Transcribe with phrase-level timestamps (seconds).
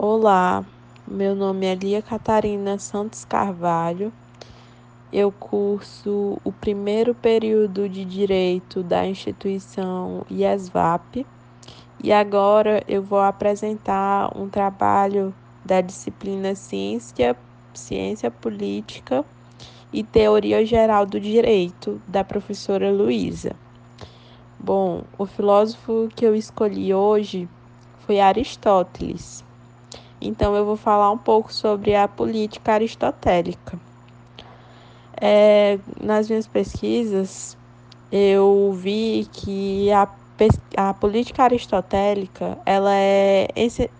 [0.00, 0.64] Olá,
[1.08, 4.12] meu nome é Lia Catarina Santos Carvalho.
[5.12, 11.26] Eu curso o primeiro período de Direito da instituição IESVAP
[12.00, 15.34] e agora eu vou apresentar um trabalho
[15.64, 17.36] da disciplina Ciência,
[17.74, 19.24] Ciência Política
[19.92, 23.56] e Teoria Geral do Direito, da professora Luísa.
[24.60, 27.48] Bom, o filósofo que eu escolhi hoje
[28.06, 29.47] foi Aristóteles.
[30.20, 33.78] Então, eu vou falar um pouco sobre a política aristotélica.
[35.20, 37.56] É, nas minhas pesquisas,
[38.10, 40.08] eu vi que a,
[40.76, 43.48] a política aristotélica ela é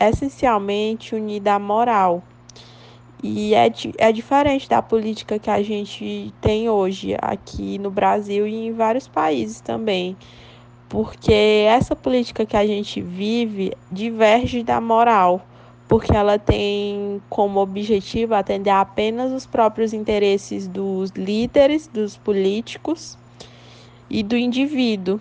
[0.00, 2.22] essencialmente unida à moral.
[3.22, 8.66] E é, é diferente da política que a gente tem hoje aqui no Brasil e
[8.66, 10.16] em vários países também.
[10.88, 11.32] Porque
[11.68, 15.42] essa política que a gente vive diverge da moral
[15.88, 23.16] porque ela tem como objetivo atender apenas os próprios interesses dos líderes, dos políticos
[24.10, 25.18] e do indivíduo.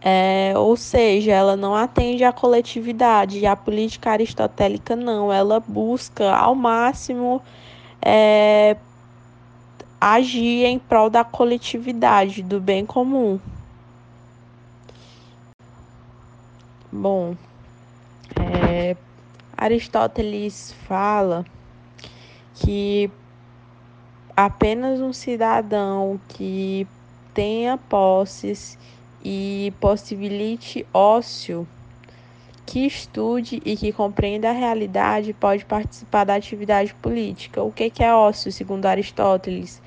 [0.00, 6.30] É, ou seja, ela não atende à coletividade, e a política aristotélica não, ela busca
[6.30, 7.40] ao máximo
[8.02, 8.76] é,
[9.98, 13.40] agir em prol da coletividade, do bem comum.
[16.92, 17.34] Bom,
[18.38, 18.94] é,
[19.56, 21.44] Aristóteles fala
[22.54, 23.10] que
[24.36, 26.86] apenas um cidadão que
[27.32, 28.78] tenha posses
[29.24, 31.66] e possibilite ócio,
[32.66, 37.62] que estude e que compreenda a realidade pode participar da atividade política.
[37.62, 39.82] O que é ócio, segundo Aristóteles?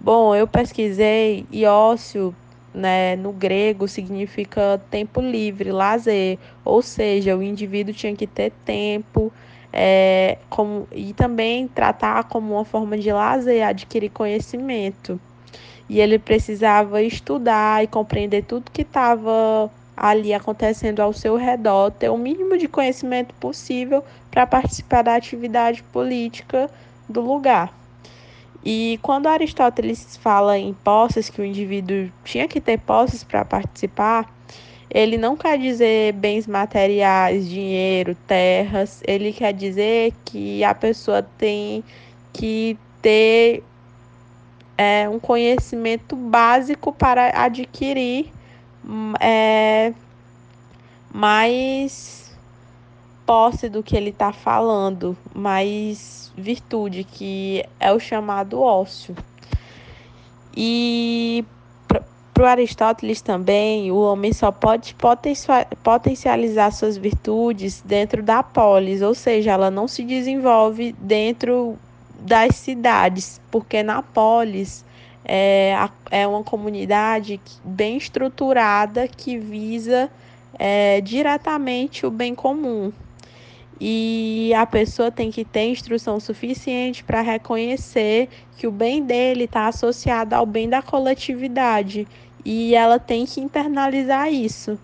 [0.00, 2.34] Bom, eu pesquisei e ócio
[2.72, 9.32] né, no grego significa tempo livre, lazer, ou seja, o indivíduo tinha que ter tempo
[9.72, 15.20] é, como, e também tratar como uma forma de lazer, adquirir conhecimento.
[15.88, 22.08] E ele precisava estudar e compreender tudo que estava ali acontecendo ao seu redor, ter
[22.08, 26.70] o mínimo de conhecimento possível para participar da atividade política
[27.08, 27.79] do lugar.
[28.64, 34.30] E quando Aristóteles fala em posses, que o indivíduo tinha que ter posses para participar,
[34.90, 41.82] ele não quer dizer bens materiais, dinheiro, terras, ele quer dizer que a pessoa tem
[42.32, 43.62] que ter
[44.76, 48.32] é, um conhecimento básico para adquirir
[49.20, 49.92] é,
[51.12, 52.29] mais
[53.30, 59.14] posse do que ele está falando, mais virtude, que é o chamado ócio.
[60.56, 61.44] E
[62.34, 64.96] para Aristóteles também, o homem só pode
[65.84, 71.78] potencializar suas virtudes dentro da polis, ou seja, ela não se desenvolve dentro
[72.18, 74.84] das cidades, porque na polis
[75.24, 75.72] é,
[76.10, 80.10] é uma comunidade bem estruturada que visa
[80.58, 82.92] é, diretamente o bem comum
[83.80, 89.68] e a pessoa tem que ter instrução suficiente para reconhecer que o bem dele está
[89.68, 92.06] associado ao bem da coletividade
[92.44, 94.78] e ela tem que internalizar isso.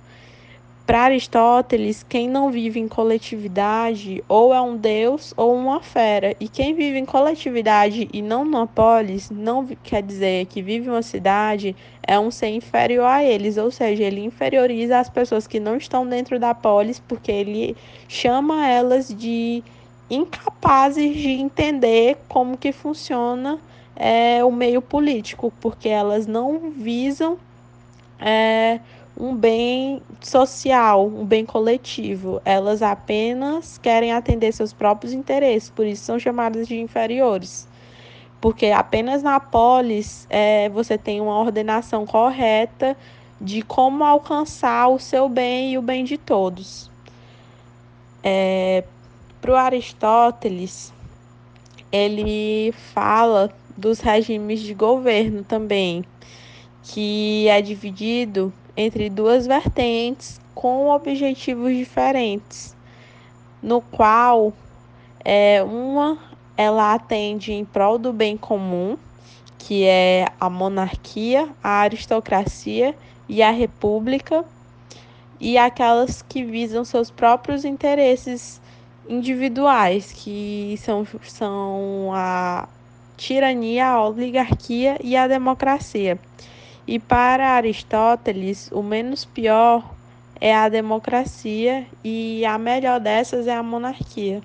[0.86, 6.36] Para Aristóteles, quem não vive em coletividade ou é um deus ou uma fera.
[6.38, 10.90] E quem vive em coletividade e não numa polis, não quer dizer que vive em
[10.90, 11.74] uma cidade,
[12.06, 13.56] é um ser inferior a eles.
[13.56, 17.76] Ou seja, ele inferioriza as pessoas que não estão dentro da polis, porque ele
[18.06, 19.64] chama elas de
[20.08, 23.58] incapazes de entender como que funciona
[23.96, 27.36] é, o meio político, porque elas não visam.
[28.20, 28.78] É,
[29.16, 32.40] um bem social, um bem coletivo.
[32.44, 37.66] Elas apenas querem atender seus próprios interesses, por isso são chamadas de inferiores.
[38.40, 42.96] Porque apenas na polis é, você tem uma ordenação correta
[43.40, 46.90] de como alcançar o seu bem e o bem de todos.
[48.22, 48.84] É,
[49.40, 50.92] Para o Aristóteles,
[51.90, 56.04] ele fala dos regimes de governo também,
[56.82, 62.76] que é dividido entre duas vertentes com objetivos diferentes,
[63.62, 64.52] no qual
[65.24, 66.18] é, uma
[66.56, 68.96] ela atende em prol do bem comum,
[69.58, 72.94] que é a monarquia, a aristocracia
[73.28, 74.44] e a república,
[75.38, 78.60] e aquelas que visam seus próprios interesses
[79.08, 82.68] individuais, que são, são a
[83.16, 86.18] tirania, a oligarquia e a democracia.
[86.86, 89.84] E para Aristóteles, o menos pior
[90.40, 94.40] é a democracia e a melhor dessas é a monarquia.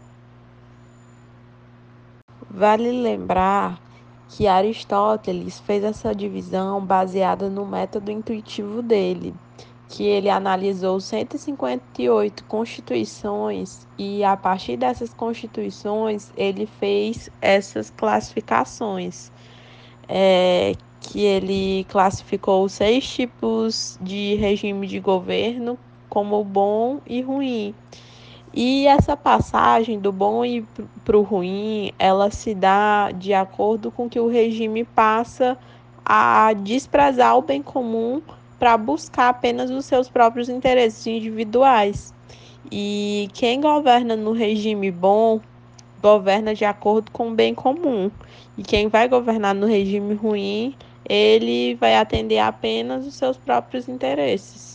[2.49, 3.79] Vale lembrar
[4.27, 9.35] que Aristóteles fez essa divisão baseada no método intuitivo dele,
[9.87, 19.31] que ele analisou 158 constituições e a partir dessas constituições ele fez essas classificações,
[20.13, 25.79] é, que ele classificou seis tipos de regime de governo
[26.09, 27.73] como bom e ruim.
[28.53, 30.65] E essa passagem do bom e
[31.05, 35.57] para o ruim, ela se dá de acordo com que o regime passa
[36.03, 38.21] a desprezar o bem comum
[38.59, 42.13] para buscar apenas os seus próprios interesses individuais.
[42.69, 45.39] E quem governa no regime bom
[46.01, 48.12] governa de acordo com o bem comum.
[48.57, 50.75] E quem vai governar no regime ruim,
[51.07, 54.70] ele vai atender apenas os seus próprios interesses.